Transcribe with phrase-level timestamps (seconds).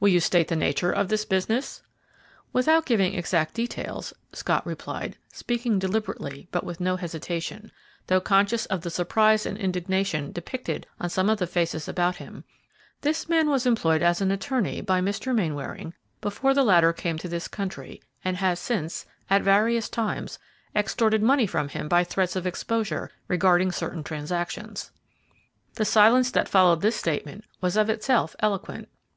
[0.00, 1.80] "Will you state the nature of this business?"
[2.52, 7.70] "Without giving exact details," Scott replied, speaking deliberately but with no hesitation,
[8.08, 12.42] though conscious of the surprise and indignation depicted on some of the faces about him,
[13.02, 15.32] "this man was employed as an attorney by Mr.
[15.32, 20.40] Mainwaring before the latter came to this country, and has since, at various times,
[20.74, 24.90] extorted money from him by threats of exposure regarding certain transactions."
[25.74, 28.88] The silence that followed this statement was of itself eloquent.